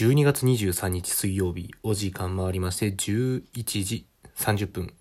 [0.00, 3.42] 12月23日水曜日、お時間回りまして11
[3.84, 4.94] 時30分。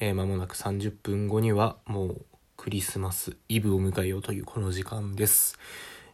[0.00, 2.24] えー、間もなく30分後にはもう
[2.54, 5.58] クリスマスイブを迎えようというこの時間です。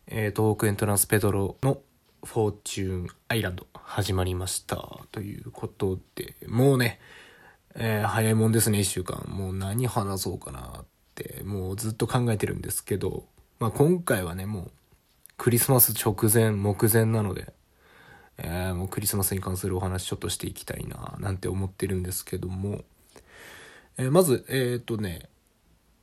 [0.07, 1.81] えー、東北エントランスペドロの
[2.25, 5.01] フォーチューンアイランド始まりました。
[5.11, 7.01] ということで、もうね、
[7.75, 9.25] えー、早いもんですね、一週間。
[9.27, 10.85] もう何話そうかなっ
[11.17, 13.25] て、もうずっと考えてるんですけど、
[13.59, 14.71] まあ今回はね、もう
[15.37, 17.53] クリスマス直前、目前なので、
[18.39, 22.83] えー、もうクリスマスに関するお話ちょっとしていきたいななんて思ってるんですけども、
[23.97, 25.29] えー、まずえっ、ー、とね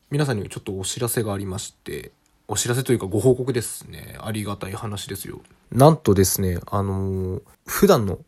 [0.10, 2.12] 皆さんにちょっとお知らせがありまして
[2.48, 4.18] お知らせというかご報告ですね。
[4.20, 5.40] ありがたい話ですよ。
[5.72, 8.20] なんとですねあのー、普段の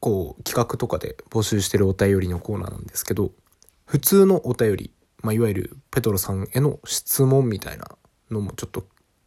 [0.00, 3.30] こう企画とかで募集してるお便りのコーナーなんですけど
[3.86, 4.90] 普通のお便り、
[5.22, 7.88] まあ、いわゆるペトロさんへの質問みたいな
[8.30, 8.86] のもちょっと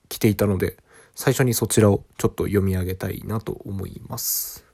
[0.10, 0.78] 来ていたので
[1.16, 4.66] 最初にそちらをちょっと読み上げたいなと思います。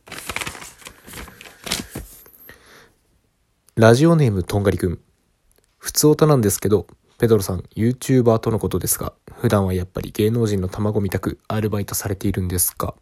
[3.76, 5.00] ラジオネームとんがりくん。
[5.78, 6.88] 普通歌なんですけど、
[7.18, 12.96] ペドロさん、YouTuber とのことですが、普段はやっぱり芸能人の卵みたくアルバイトされているんですか？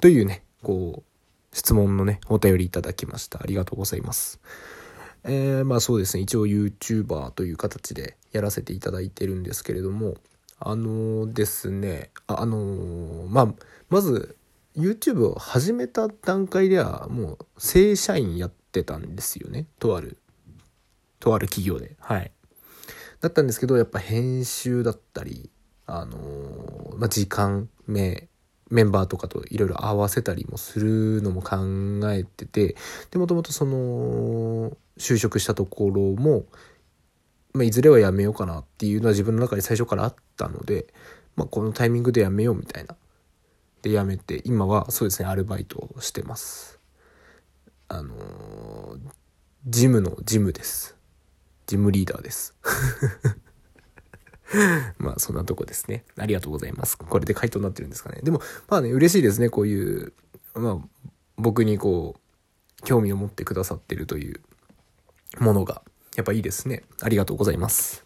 [0.00, 3.40] というね、こう、質問のね、お便りいただきました。
[3.40, 4.40] ありがとうございます。
[5.24, 10.14] えー、まあそうですね、一応 YouTuber という形でやらせていただいてるんですけれども、
[10.60, 13.54] あのですねあのまあ
[13.90, 14.36] まず
[14.76, 19.66] YouTube を始めた段階ではもう正社員やってたんですよね。
[19.78, 20.18] とある
[21.20, 21.96] とある企業で。
[22.00, 22.32] はい。
[23.20, 25.50] だったんですけどやっぱ編集だったり
[25.86, 28.28] あのまあ、時間目
[28.70, 31.56] メンバーとかといろいろ合わせたりもするのも考
[32.10, 32.76] えてて
[33.10, 36.44] でもともとその就職したところも
[37.54, 40.86] まあ、いずれはやめようかなっていうのは自分の中で最初からあったので、
[41.36, 42.96] まあ、このタイミングでやめようみたいな。
[43.80, 46.80] で、やめて、今はそうですね、アルバイトをしてます。
[47.86, 48.98] あのー、
[49.68, 50.96] ジムのジムです。
[51.66, 52.54] ジムリーダーです。
[54.98, 56.04] まあそんなとこですね。
[56.16, 56.98] ありがとうございます。
[56.98, 58.20] これで回答になってるんですかね。
[58.22, 59.48] でもまあね、嬉しいですね。
[59.48, 60.12] こういう、
[60.54, 60.78] まあ
[61.36, 62.20] 僕にこう、
[62.84, 64.40] 興味を持ってくださってるという
[65.38, 65.82] ものが
[66.16, 66.82] やっぱいいですね。
[67.02, 68.04] ありがとうございます。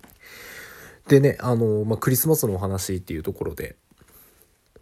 [1.08, 3.76] でね、あの、まあ、クリスマスのお話っていうところで、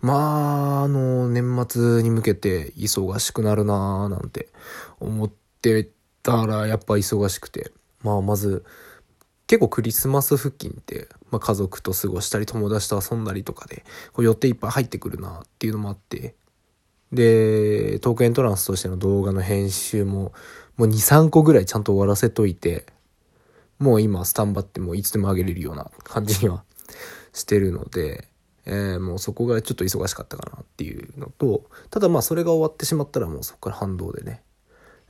[0.01, 4.49] まあ、あの、年末に向けて忙しくなるなーなんて
[5.01, 5.31] 思っ
[5.63, 5.91] て
[6.23, 7.73] たら、やっぱ忙しくて、
[8.03, 8.65] まあ、まず、
[9.47, 16.35] 結構クリスマス付近って、まあ、家族と過ごしたり友達と遊んだりとかでこう予定いっぱい入ってくるなっていうのもあって
[17.13, 20.33] でトークエントランスとしての動画の編集も
[20.77, 22.87] もう23個ぐらいちゃんと終わらせといて
[23.79, 26.65] もう今スタンバってもういつでも上げれるような感じには
[27.33, 28.29] してるので、
[28.65, 34.43] えー、もうそこがちょっと忙しかったかなっていうのと、ただまあそれが終わってしまったらもうそこから反動でね、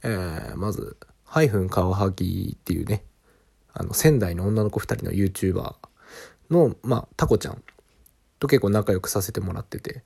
[0.03, 3.03] えー、まず、ハイフンカワハギっていうね、
[3.73, 5.75] あの仙台の女の子2人の YouTuber
[6.51, 7.63] の、まあ、タコちゃん
[8.39, 10.03] と結構仲良くさせてもらってて、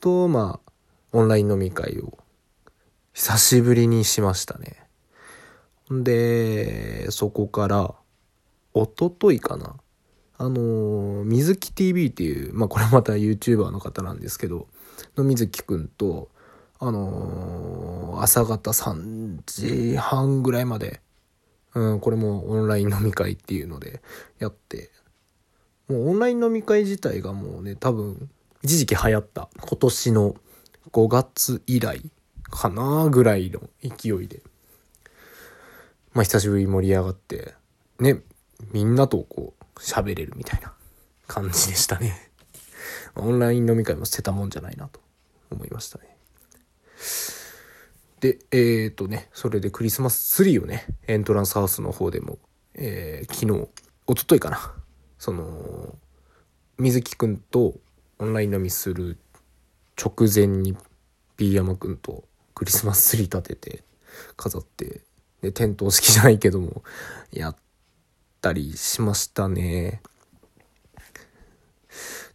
[0.00, 0.72] と、まあ、
[1.12, 2.18] オンライン飲み会を
[3.12, 4.81] 久しぶりにしましたね。
[6.02, 7.94] で、そこから、
[8.74, 9.76] おとといかな。
[10.38, 14.68] あの、水木 TV っていう、まあこれまた YouTuber の方なんですけど、
[15.16, 16.30] の水木くんと、
[16.84, 21.00] あの朝方3時半ぐらいまで、
[21.74, 24.02] うん、これもオンライン飲み会っていうので
[24.40, 24.90] やって、
[25.88, 28.28] もうオンライン飲み会自体がもうね、多分、
[28.62, 30.34] 一時期流行った今年の
[30.90, 32.02] 5月以来
[32.50, 34.42] かなぐらいの勢いで
[36.14, 37.54] まあ久しぶりに盛り上がって、
[37.98, 38.20] ね、
[38.72, 40.72] みんなとこう喋れるみたいな
[41.26, 42.30] 感じでしたね。
[43.16, 45.00] オンライン飲み会も捨てたもんじゃないなと
[45.50, 46.16] 思いましたね。
[48.20, 52.38] で、えっ、ー、とね、それでクリスマスツリーをね、エントランスハウスの方でも、
[52.74, 53.68] えー、昨日、
[54.06, 54.74] おとといかな、
[55.18, 55.96] その、
[56.78, 57.74] 水木くんと
[58.18, 59.18] オンライン飲みする
[60.00, 63.82] 直前に、ー山くんとクリスマスツリー立てて、
[64.36, 65.00] 飾って、
[65.42, 66.82] で、点灯式じゃないけども、
[67.32, 67.56] やっ
[68.40, 70.00] たりしましたね。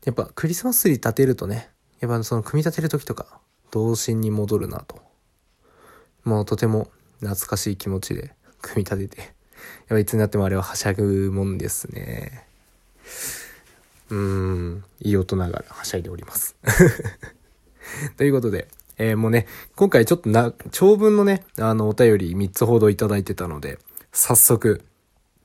[0.05, 1.69] やっぱクリスマスツリー立てるとね、
[1.99, 3.39] やっぱその組み立てる時とか、
[3.71, 5.01] 童心に戻るなと。
[6.23, 6.89] もうとても
[7.19, 9.31] 懐かしい気持ちで組み立てて、やっ
[9.89, 12.45] ぱいつになってもあれははしゃぐもんですね。
[14.09, 16.55] うーん、いい大人がらはしゃいでおります。
[18.17, 18.67] ということで、
[18.97, 19.45] えー、もうね、
[19.75, 23.79] 今回ちょっとな、長文のね、あの、お便り3つほどいただいてたので、
[24.11, 24.83] 早速、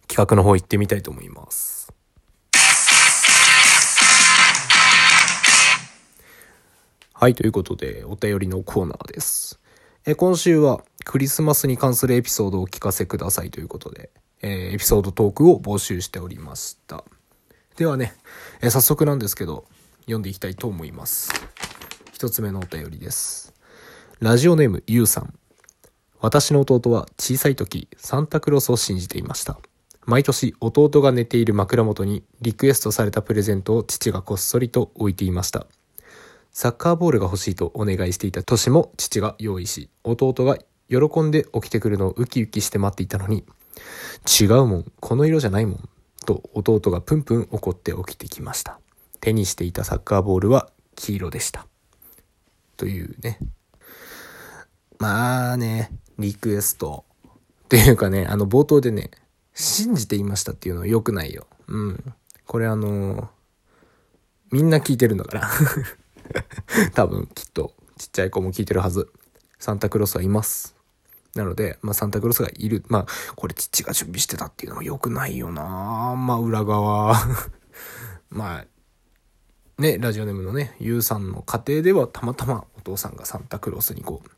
[0.09, 1.93] 企画の方行ってみたいと思います。
[7.13, 9.61] はい、ということで、お便りのコーナーです。
[10.05, 14.11] え今週はクリスマスに関するエピソードをお聞かせくださいということで、
[14.43, 17.05] えーエピソードトークを募集しておりました。
[17.77, 18.15] ではね、
[18.61, 19.65] えー早速なんですけど、
[20.01, 21.31] 読んでいきたいと思います。
[22.23, 23.53] 一つ目のお便りです。
[24.21, 25.35] ラジオネームゆうさん。
[26.21, 29.59] 私の弟は小さい時、サンタクロースを信じていました。
[30.07, 35.67] 毎年弟が寝ている枕元にリクエストされたプレゼントを父がこっそりと置いていました。
[36.53, 40.59] サッカーボールが欲しいとお願いしていた年も父が用意し、弟が
[40.89, 43.45] 喜んで起きてくるのをウキウキして待っていたのに、
[44.41, 45.89] 違うもん、この色じゃないもん、
[46.25, 48.79] と弟がプンプン怒って起きてきました。
[49.19, 51.67] 手にしていたサッカーボールは黄色でした。
[52.83, 53.39] というね。
[54.99, 57.05] まあね、リクエスト。
[57.67, 59.13] っていうかね、あの冒頭でね、
[59.55, 61.47] 信じていましたっていうのは良くないよ。
[61.69, 62.15] うん。
[62.45, 63.31] これあの
[64.51, 65.51] みんな聞いてるんだから。
[66.95, 69.13] 多分きっとちっちゃい子も聞いてるはず。
[69.61, 70.75] サンタクロースはいます。
[71.37, 72.83] なので、まあサンタクロースがいる。
[72.89, 73.07] まあ
[73.37, 77.15] これ父が準備してたっていうのは良くないよなまあ裏側。
[78.29, 78.67] まあ
[79.79, 84.29] ね、ラジオネームのね、ゆうさんの家庭ではたまたま父さんがサンタクロースにこう、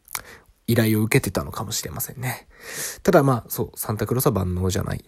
[0.66, 2.46] 依頼を受けてたのかもしれませんね。
[3.02, 5.04] ただまあ、そう、サンタクロースは万能じゃない。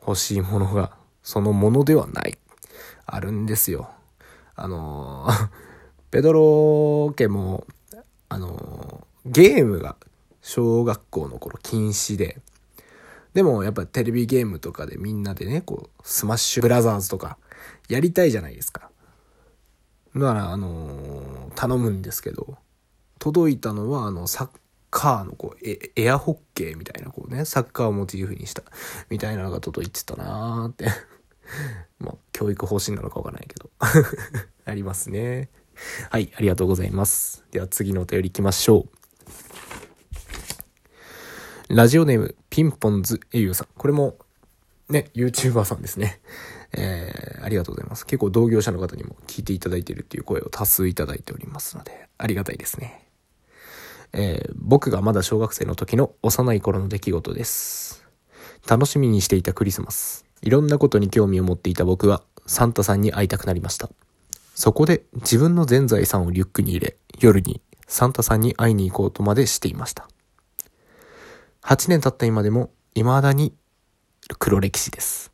[0.00, 2.38] 欲しいものが、そのものではない。
[3.06, 3.90] あるんですよ。
[4.54, 5.48] あのー
[6.10, 7.66] ペドロ家も、
[8.28, 9.96] あのーゲームが
[10.40, 12.40] 小学校の頃禁止で、
[13.34, 17.38] でもやっぱテレビゲームとかでみんなでね、こう、スマッシュブラザーズとか
[17.88, 18.88] やりたいじゃないですか。
[20.14, 21.25] だから、あのー
[21.56, 22.56] 頼むんですけど、
[23.18, 24.48] 届いたのは、あの、サッ
[24.90, 28.62] カーの、こう、エエアホッケーみたいな、こうね、サッカーをモチーフにした、
[29.10, 30.86] みたいなのが届いてたなーって。
[31.98, 33.70] まあ、教育方針なのかわからないけど。
[34.64, 35.50] ありますね。
[36.10, 37.44] はい、ありがとうございます。
[37.50, 38.90] では次のお便り行きましょう。
[41.74, 43.68] ラジオネーム、ピンポンズエユーさん。
[43.76, 44.16] これも、
[44.88, 46.20] ね、YouTuber さんですね。
[46.72, 48.06] えー、ありがとうございます。
[48.06, 53.02] 結構同業者の方にも聞いていただいているっていう声を多数いただいておりますので、ありがたいですね。
[54.12, 58.04] えー僕がまだ小学生の時の幼い頃の出来事です。
[58.68, 60.24] 楽しみにしていたクリスマス。
[60.42, 63.88] いろんなことに興味を持っていた僕は、サンタさんに会いたくなりました。
[64.54, 70.08] そこで自分の全財産をリュックに入れ、夜にサンタさんに会いに行こうとまでしていました。
[71.62, 73.54] 8年経った今でも、未だに
[74.34, 75.32] 黒歴史です。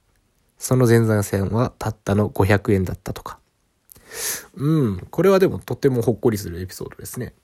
[0.59, 3.39] その前座線はたったの500円だったとか。
[4.55, 7.35] うん、これはでもとてもほっこりするエピソードですね。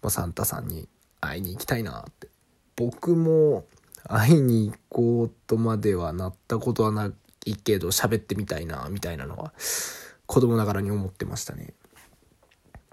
[0.00, 0.88] まあ、サンタさんに
[1.20, 2.28] 会いに行きたいなって。
[2.76, 3.64] 僕も
[4.04, 7.10] 会いに行こうとまではなったことはな
[7.46, 9.52] いけど、喋ってみたいな、みたいなのは
[10.26, 11.74] 子供ながらに思ってましたね。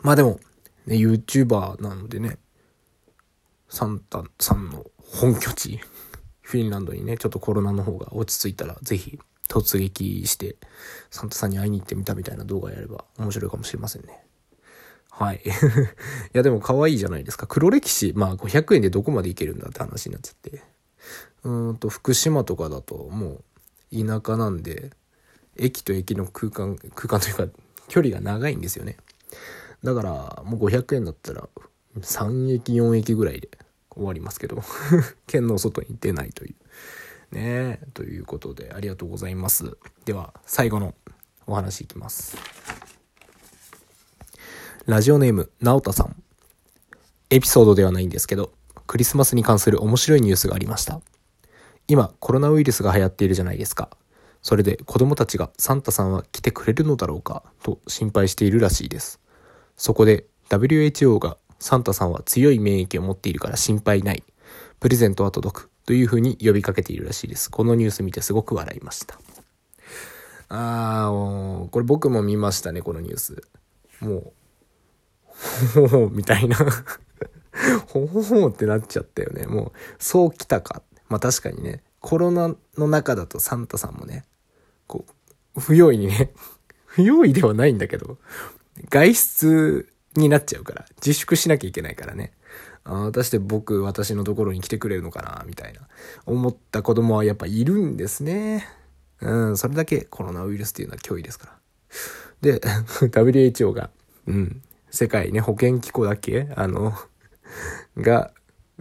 [0.02, 0.40] まあでも、
[0.86, 2.38] ね、YouTuber なのでね、
[3.70, 5.80] サンタさんの本拠地、
[6.52, 9.18] フィンランドにね、ちょっとコロナの方が落ち着いたら、ぜひ
[9.48, 10.58] 突撃して、
[11.10, 14.22] サンタさんに会いに行ってみたみたいな動画やれば面白いかもしれませんね。
[15.10, 15.42] はい。
[15.48, 15.50] い
[16.34, 17.48] や、でも可愛いじゃないですか。
[17.48, 20.62] 黒歴史、まあ500円でどこまでいけるんだって話になっちゃって。
[21.44, 23.42] うーんと、福島とかだとも
[23.94, 24.92] う田舎なんで、
[25.56, 27.48] 駅と駅の空間、空間というか
[27.88, 28.98] 距離が長いんですよね。
[29.84, 31.48] だから、もう500円だったら、
[32.00, 33.50] 3駅、4駅ぐらいで
[33.96, 34.62] 終わりますけど、
[35.28, 36.56] 県の外に出ないという。
[37.36, 39.78] ね、ということで、ありがとうございます。
[40.06, 40.96] では、最後の
[41.48, 42.36] お話いきます。
[44.86, 46.22] ラジオネーム、なおたさん。
[47.30, 48.52] エピソードではないんですけど、
[48.88, 51.00] クリスマスに関する面白いニュースがありました。
[51.88, 53.90] 今、コロナウイルスが流行っているじゃないですか。
[54.42, 59.20] それで子供たちがサンタさんは来てくれるのだろうかと心配しているらしいです。
[59.78, 64.24] そこで WHO がサンタさんは強い免疫を持っているから心配ない。
[64.80, 65.70] プレゼントは届く。
[65.86, 67.52] というふうに呼びかけているらしいです。
[67.52, 69.20] このニュース見てすごく笑いました。
[70.50, 73.44] あー、これ僕も見ましたね、このニュース。
[74.00, 74.34] もう、
[75.76, 76.58] ほほほみたいな。
[77.88, 79.46] ほほほってなっちゃったよね。
[79.46, 80.82] もう、そうきたか。
[81.10, 84.26] まあ確かにね、コロナの中だとサンタさんもね、
[84.88, 85.06] こ
[85.56, 86.34] う、不用意にね、
[86.86, 88.18] 不用意ではないんだけど、
[88.90, 92.34] 外出になっちゃうから、自粛しなきゃいけないからね。
[92.84, 95.82] あー果たして僕、私のところに来てくれるのかな、みたいな、
[96.26, 98.68] 思った子供はやっぱいるんですね。
[99.22, 101.58] うん、それだけコロナウイルスっていうのは脅威ですから。
[102.42, 102.60] で、
[103.12, 103.92] WHO が、
[104.28, 106.50] うん、世界ね、保健機構だっけ？
[106.56, 106.94] あの、
[107.98, 108.32] が、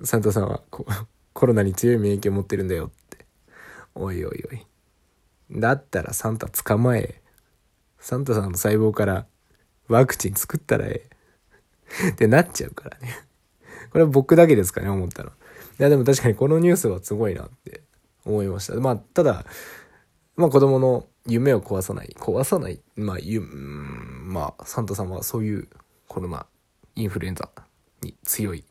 [0.03, 0.87] サンタさんはこ
[1.35, 3.27] コロナに強い免疫を持ってるんだよって。
[3.95, 4.67] おいおいおい。
[5.51, 7.21] だったらサンタ捕まえ。
[7.99, 9.27] サンタさんの細胞から
[9.89, 11.11] ワクチン作ったらええ。
[12.11, 13.15] ってなっちゃうからね。
[13.91, 15.31] これは僕だけですかね、思ったの。
[15.31, 15.33] い
[15.79, 17.83] や、でも確かにこのニュースはすごいなって
[18.25, 18.75] 思いました。
[18.75, 19.45] まあ、ただ、
[20.37, 22.15] まあ子供の夢を壊さない。
[22.19, 22.81] 壊さない。
[22.97, 25.69] まあ、ゆ、まあ、サンタさんはそういう
[26.09, 26.47] コロナ、
[26.95, 27.51] インフルエンザ
[28.03, 28.65] に強い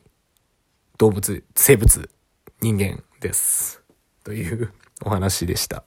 [0.98, 2.10] 動物、生物、
[2.60, 3.82] 人間です。
[4.24, 4.72] という
[5.04, 5.84] お話でした。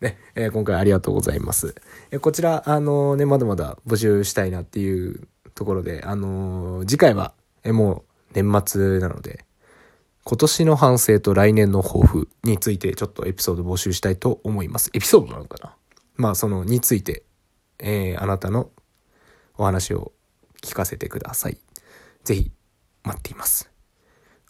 [0.00, 1.74] ね、えー、今回ありがとうございます。
[2.10, 9.44] えー、こちら、あのー、ね、まだまだ募集したいなっていうところで、あの次回は、えもう年末なので、
[10.24, 14.90] 今年の反省と来年の抱負についてちょっとエピソード募集したいと思います。
[14.94, 15.76] エピソードなのかな？
[16.16, 17.24] まあ、その、について、
[17.78, 18.70] えー、あなたの
[19.58, 20.12] お話を
[20.62, 21.58] 聞かせてください。
[22.22, 22.52] ぜひ、
[23.02, 23.70] 待っています。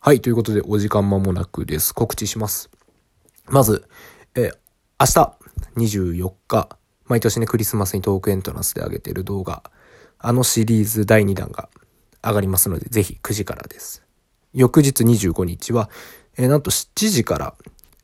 [0.01, 1.95] はい、ということで、お時間間もなくです。
[1.95, 2.71] 告知します。
[3.47, 3.89] まず、
[4.35, 4.57] えー、
[5.01, 9.63] 明日、24日、毎年ね、クリスマスにトークエントランスで上げてる動画、
[10.27, 11.69] あのシリーズ第2弾が
[12.23, 14.03] 上がりますので、ぜひ9時からです。
[14.55, 15.91] 翌日25日は、
[16.39, 17.55] えー、なんと7時から、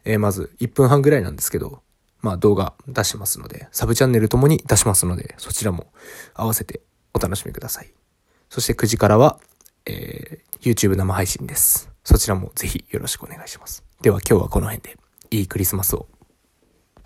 [0.05, 1.81] えー、まず1分半ぐらいなんですけど、
[2.21, 5.87] まあ動画出しますので、サブチャンネルともに出しますので、そちらも
[6.35, 6.83] 合わせて
[7.15, 7.91] お楽しみください。
[8.50, 9.41] そして9時からは、
[9.87, 11.91] えー、YouTube 生配信です。
[12.05, 13.83] そちらもぜひよろしくお願いします。
[14.03, 14.99] では今日はこの辺で、
[15.31, 16.07] いいクリスマスを。